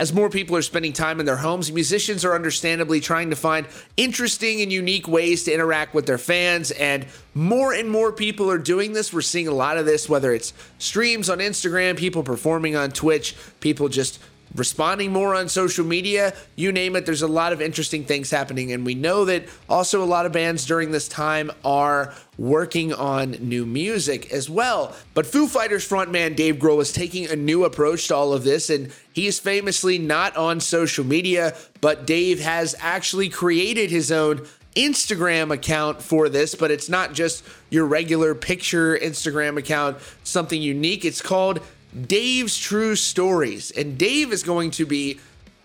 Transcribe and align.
as 0.00 0.14
more 0.14 0.30
people 0.30 0.56
are 0.56 0.62
spending 0.62 0.94
time 0.94 1.20
in 1.20 1.26
their 1.26 1.36
homes, 1.36 1.70
musicians 1.70 2.24
are 2.24 2.34
understandably 2.34 3.00
trying 3.00 3.28
to 3.28 3.36
find 3.36 3.66
interesting 3.98 4.62
and 4.62 4.72
unique 4.72 5.06
ways 5.06 5.44
to 5.44 5.52
interact 5.52 5.92
with 5.92 6.06
their 6.06 6.16
fans. 6.16 6.70
And 6.70 7.04
more 7.34 7.74
and 7.74 7.90
more 7.90 8.10
people 8.10 8.50
are 8.50 8.56
doing 8.56 8.94
this. 8.94 9.12
We're 9.12 9.20
seeing 9.20 9.46
a 9.46 9.52
lot 9.52 9.76
of 9.76 9.84
this, 9.84 10.08
whether 10.08 10.32
it's 10.32 10.54
streams 10.78 11.28
on 11.28 11.36
Instagram, 11.40 11.98
people 11.98 12.22
performing 12.22 12.76
on 12.76 12.92
Twitch, 12.92 13.36
people 13.60 13.90
just 13.90 14.18
responding 14.54 15.12
more 15.12 15.34
on 15.34 15.48
social 15.48 15.84
media, 15.84 16.34
you 16.56 16.72
name 16.72 16.96
it. 16.96 17.06
There's 17.06 17.22
a 17.22 17.28
lot 17.28 17.52
of 17.52 17.62
interesting 17.62 18.04
things 18.04 18.30
happening. 18.30 18.72
And 18.72 18.84
we 18.84 18.94
know 18.94 19.24
that 19.26 19.44
also 19.68 20.02
a 20.02 20.04
lot 20.04 20.26
of 20.26 20.32
bands 20.32 20.66
during 20.66 20.90
this 20.90 21.08
time 21.08 21.50
are 21.64 22.14
working 22.38 22.92
on 22.92 23.32
new 23.32 23.66
music 23.66 24.32
as 24.32 24.48
well. 24.50 24.94
But 25.14 25.26
Foo 25.26 25.46
Fighters 25.46 25.88
frontman 25.88 26.34
Dave 26.34 26.56
Grohl 26.56 26.80
is 26.80 26.92
taking 26.92 27.28
a 27.28 27.36
new 27.36 27.64
approach 27.64 28.08
to 28.08 28.16
all 28.16 28.32
of 28.32 28.44
this. 28.44 28.70
And 28.70 28.92
he 29.12 29.26
is 29.26 29.38
famously 29.38 29.98
not 29.98 30.36
on 30.36 30.60
social 30.60 31.04
media, 31.04 31.54
but 31.80 32.06
Dave 32.06 32.40
has 32.40 32.74
actually 32.80 33.28
created 33.28 33.90
his 33.90 34.10
own 34.10 34.46
Instagram 34.76 35.52
account 35.52 36.00
for 36.00 36.28
this, 36.28 36.54
but 36.54 36.70
it's 36.70 36.88
not 36.88 37.12
just 37.12 37.44
your 37.70 37.86
regular 37.86 38.34
picture 38.34 38.96
Instagram 38.96 39.58
account, 39.58 39.98
something 40.22 40.62
unique. 40.62 41.04
It's 41.04 41.20
called 41.20 41.60
Dave's 42.06 42.56
True 42.58 42.96
Stories. 42.96 43.70
And 43.70 43.98
Dave 43.98 44.32
is 44.32 44.42
going 44.42 44.70
to 44.72 44.86
be 44.86 45.18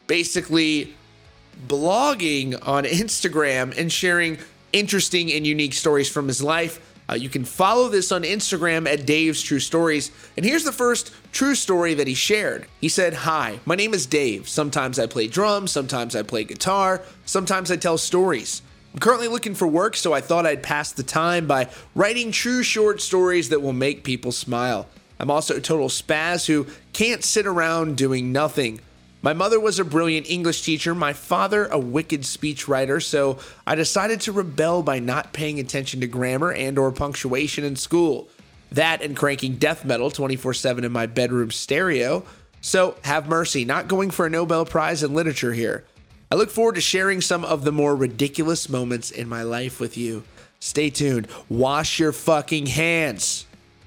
basically 0.08 0.94
blogging 1.68 2.56
on 2.68 2.84
Instagram 2.86 3.78
and 3.78 3.92
sharing 3.92 4.38
interesting 4.74 5.32
and 5.32 5.46
unique 5.46 5.74
stories 5.74 6.10
from 6.10 6.28
his 6.28 6.42
life. 6.42 6.82
Uh, 7.08 7.14
you 7.14 7.30
can 7.30 7.46
follow 7.46 7.88
this 7.88 8.12
on 8.12 8.24
Instagram 8.24 8.92
at 8.92 9.06
Dave's 9.06 9.42
True 9.42 9.60
Stories. 9.60 10.12
And 10.36 10.46
here's 10.46 10.64
the 10.64 10.72
first 10.72 11.12
true 11.32 11.54
story 11.54 11.94
that 11.94 12.08
he 12.08 12.16
shared. 12.16 12.66
He 12.82 12.90
said, 12.90 13.14
Hi, 13.14 13.60
my 13.66 13.76
name 13.76 13.94
is 13.94 14.08
Dave. 14.08 14.50
Sometimes 14.50 14.98
I 14.98 15.06
play 15.06 15.28
drums, 15.28 15.72
sometimes 15.72 16.16
I 16.16 16.24
play 16.24 16.44
guitar, 16.44 17.04
sometimes 17.26 17.70
I 17.70 17.76
tell 17.76 18.00
stories. 18.00 18.64
I'm 18.92 19.00
currently 19.00 19.28
looking 19.28 19.54
for 19.54 19.68
work, 19.68 19.96
so 19.96 20.14
I 20.14 20.22
thought 20.22 20.46
I'd 20.46 20.64
pass 20.64 20.94
the 20.94 21.04
time 21.04 21.46
by 21.46 21.70
writing 21.94 22.32
true 22.32 22.64
short 22.64 23.02
stories 23.02 23.50
that 23.50 23.62
will 23.62 23.74
make 23.74 24.04
people 24.04 24.32
smile. 24.32 24.88
I'm 25.20 25.32
also 25.32 25.58
a 25.58 25.62
total 25.62 25.90
spaz 25.90 26.46
who 26.46 26.68
can't 26.94 27.24
sit 27.24 27.46
around 27.46 27.98
doing 27.98 28.32
nothing. 28.32 28.82
My 29.22 29.34
mother 29.34 29.60
was 29.60 29.80
a 29.80 29.86
brilliant 29.86 30.30
English 30.30 30.62
teacher, 30.62 30.94
my 30.94 31.14
father 31.14 31.66
a 31.66 31.80
wicked 31.80 32.22
speechwriter, 32.22 33.02
so 33.02 33.40
I 33.66 33.74
decided 33.74 34.22
to 34.22 34.32
rebel 34.32 34.84
by 34.84 35.00
not 35.00 35.34
paying 35.34 35.60
attention 35.60 36.00
to 36.02 36.08
grammar 36.08 36.52
and 36.52 36.78
or 36.78 36.92
punctuation 36.92 37.64
in 37.64 37.76
school. 37.76 38.28
That 38.72 39.02
and 39.02 39.16
cranking 39.16 39.56
death 39.56 39.84
metal 39.84 40.12
24/7 40.12 40.84
in 40.84 40.92
my 40.92 41.06
bedroom 41.06 41.50
stereo. 41.50 42.24
So, 42.62 42.98
have 43.04 43.28
mercy, 43.28 43.64
not 43.64 43.88
going 43.88 44.12
for 44.12 44.26
a 44.26 44.30
Nobel 44.30 44.66
Prize 44.66 45.02
in 45.02 45.14
literature 45.14 45.54
here. 45.54 45.86
I 46.32 46.36
look 46.36 46.52
forward 46.52 46.76
to 46.76 46.82
sharing 46.82 47.22
some 47.22 47.46
of 47.46 47.64
the 47.64 47.72
more 47.72 47.96
ridiculous 47.96 48.68
moments 48.70 49.12
in 49.12 49.30
my 49.30 49.44
life 49.44 49.80
with 49.80 49.98
you. 49.98 50.24
Stay 50.60 50.90
tuned. 50.90 51.28
Wash 51.48 52.00
your 52.00 52.12
fucking 52.12 52.66
hands. 52.66 53.46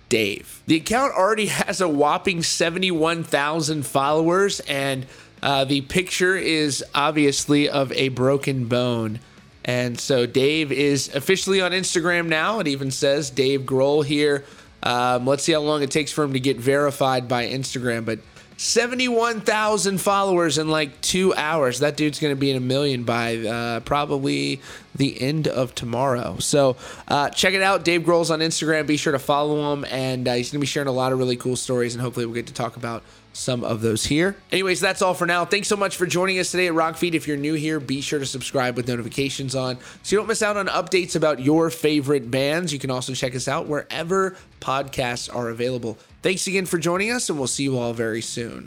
Dave. 0.09 0.63
The 0.67 0.77
account 0.77 1.15
already 1.15 1.47
has 1.47 1.81
a 1.81 1.89
whopping 1.89 2.43
71,000 2.43 3.87
followers, 3.87 4.61
and 4.61 5.07
uh, 5.43 5.65
the 5.65 5.83
picture 5.83 6.37
is 6.37 6.85
obviously 6.95 7.69
of 7.69 7.93
a 7.93 8.09
broken 8.09 8.67
bone. 8.67 9.21
And 9.65 10.01
so 10.01 10.25
Dave 10.25 10.73
is 10.73 11.15
officially 11.15 11.61
on 11.61 11.73
Instagram 11.73 12.27
now. 12.27 12.59
It 12.59 12.69
even 12.69 12.91
says 12.91 13.29
Dave 13.29 13.63
Grohl 13.63 14.05
here. 14.05 14.45
Um, 14.83 15.27
let's 15.27 15.43
see 15.43 15.53
how 15.53 15.61
long 15.61 15.83
it 15.83 15.91
takes 15.91 16.11
for 16.11 16.25
him 16.25 16.33
to 16.33 16.41
get 16.41 16.57
verified 16.57 17.29
by 17.29 17.47
Instagram. 17.47 18.05
But 18.05 18.21
71,000 18.59 19.99
followers 19.99 20.59
in 20.59 20.69
like 20.69 21.01
two 21.01 21.33
hours. 21.35 21.79
That 21.79 21.97
dude's 21.97 22.19
going 22.19 22.33
to 22.33 22.39
be 22.39 22.51
in 22.51 22.57
a 22.57 22.61
million 22.61 23.05
by 23.05 23.37
uh, 23.37 23.81
probably 23.81 24.61
the 24.97 25.21
end 25.23 25.47
of 25.47 25.77
tomorrow. 25.77 26.39
So 26.41 26.77
uh, 27.07 27.31
check 27.31 27.55
it 27.55 27.63
out. 27.63 27.85
Dave 27.85 28.03
Grohl's 28.03 28.33
on 28.33 28.41
Instagram. 28.41 28.89
Be 28.89 28.97
sure 28.97 29.13
to 29.13 29.19
follow 29.21 29.73
him. 29.73 29.85
And 29.89 30.27
uh, 30.27 30.35
he's 30.35 30.51
going 30.51 30.59
to 30.59 30.63
be 30.63 30.67
sharing 30.67 30.89
a 30.89 30.93
lot 30.93 31.13
of 31.13 31.21
really 31.21 31.37
cool 31.37 31.55
stories. 31.55 31.95
And 31.95 32.03
hopefully, 32.03 32.27
we'll 32.27 32.35
get 32.35 32.49
to 32.49 32.53
talk 32.53 32.77
about 32.77 33.05
some 33.39 33.63
of 33.65 33.81
those 33.81 34.05
here. 34.05 34.37
Anyways, 34.51 34.81
that's 34.81 35.01
all 35.01 35.15
for 35.15 35.27
now. 35.27 35.45
Thanks 35.45 35.69
so 35.69 35.77
much 35.77 35.97
for 35.97 36.07
joining 36.07 36.39
us 36.39 36.51
today 36.51 36.67
at 36.67 36.73
Rockfeed. 36.73 37.15
If 37.15 37.29
you're 37.29 37.37
new 37.37 37.55
here, 37.55 37.79
be 37.79 38.01
sure 38.01 38.19
to 38.19 38.27
subscribe 38.27 38.77
with 38.77 38.89
notifications 38.89 39.55
on 39.55 39.79
so 40.03 40.15
you 40.15 40.19
don't 40.19 40.27
miss 40.27 40.43
out 40.43 40.57
on 40.57 40.67
updates 40.67 41.15
about 41.15 41.41
your 41.41 41.71
favorite 41.71 42.31
bands. 42.31 42.73
You 42.73 42.79
can 42.79 42.91
also 42.91 43.15
check 43.15 43.35
us 43.35 43.47
out 43.47 43.67
wherever 43.67 44.37
podcasts 44.61 45.35
are 45.35 45.49
available. 45.49 45.99
Thanks 46.23 46.47
again 46.49 46.67
for 46.67 46.79
joining 46.79 47.13
us, 47.13 47.31
and 47.31 47.39
we'll 47.39 47.47
see 47.47 47.63
you 47.63 47.79
all 47.79 47.93
very 47.93 48.23
soon. 48.23 48.57